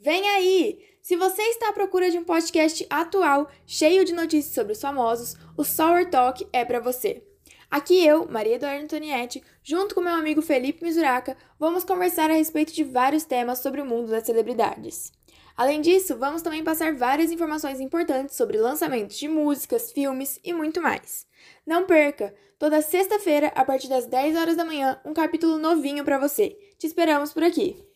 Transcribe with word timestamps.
Vem 0.00 0.28
aí! 0.28 0.78
Se 1.02 1.16
você 1.16 1.42
está 1.42 1.70
à 1.70 1.72
procura 1.72 2.08
de 2.08 2.16
um 2.16 2.22
podcast 2.22 2.86
atual, 2.88 3.50
cheio 3.66 4.04
de 4.04 4.12
notícias 4.12 4.54
sobre 4.54 4.72
os 4.72 4.80
famosos, 4.80 5.34
o 5.56 5.64
Sour 5.64 6.08
Talk 6.08 6.46
é 6.52 6.64
para 6.64 6.78
você. 6.78 7.24
Aqui 7.68 8.06
eu, 8.06 8.28
Maria 8.30 8.54
Eduarda 8.54 8.80
Antonietti, 8.80 9.42
junto 9.60 9.96
com 9.96 10.00
meu 10.00 10.14
amigo 10.14 10.40
Felipe 10.40 10.84
Mizuraca, 10.84 11.36
vamos 11.58 11.82
conversar 11.82 12.30
a 12.30 12.34
respeito 12.34 12.72
de 12.72 12.84
vários 12.84 13.24
temas 13.24 13.58
sobre 13.58 13.80
o 13.80 13.84
mundo 13.84 14.08
das 14.08 14.24
celebridades. 14.24 15.12
Além 15.56 15.80
disso, 15.80 16.16
vamos 16.16 16.42
também 16.42 16.62
passar 16.62 16.94
várias 16.94 17.32
informações 17.32 17.80
importantes 17.80 18.36
sobre 18.36 18.56
lançamentos 18.56 19.18
de 19.18 19.26
músicas, 19.26 19.90
filmes 19.90 20.38
e 20.44 20.52
muito 20.52 20.80
mais. 20.80 21.26
Não 21.66 21.86
perca! 21.86 22.32
Toda 22.56 22.80
sexta-feira, 22.82 23.48
a 23.48 23.64
partir 23.64 23.88
das 23.88 24.06
10 24.06 24.36
horas 24.36 24.56
da 24.56 24.64
manhã, 24.64 25.00
um 25.04 25.12
capítulo 25.12 25.58
novinho 25.58 26.04
para 26.04 26.18
você. 26.18 26.56
Te 26.78 26.86
esperamos 26.86 27.32
por 27.32 27.42
aqui! 27.42 27.88